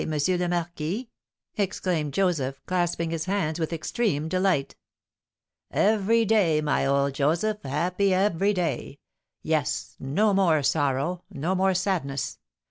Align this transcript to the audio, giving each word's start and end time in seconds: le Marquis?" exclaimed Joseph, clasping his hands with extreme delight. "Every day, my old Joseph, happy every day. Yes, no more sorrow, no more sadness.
le 0.03 0.47
Marquis?" 0.49 1.11
exclaimed 1.59 2.11
Joseph, 2.11 2.59
clasping 2.65 3.11
his 3.11 3.25
hands 3.25 3.59
with 3.59 3.71
extreme 3.71 4.27
delight. 4.27 4.75
"Every 5.69 6.25
day, 6.25 6.59
my 6.59 6.87
old 6.87 7.13
Joseph, 7.13 7.61
happy 7.61 8.11
every 8.11 8.51
day. 8.51 8.97
Yes, 9.43 9.95
no 9.99 10.33
more 10.33 10.63
sorrow, 10.63 11.21
no 11.29 11.53
more 11.53 11.75
sadness. 11.75 12.39